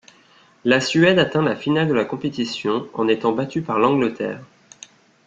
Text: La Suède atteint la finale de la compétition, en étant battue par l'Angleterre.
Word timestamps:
La 0.65 0.81
Suède 0.81 1.19
atteint 1.19 1.43
la 1.43 1.55
finale 1.55 1.87
de 1.87 1.93
la 1.93 2.05
compétition, 2.05 2.87
en 2.95 3.07
étant 3.07 3.33
battue 3.33 3.61
par 3.61 3.77
l'Angleterre. 3.77 4.41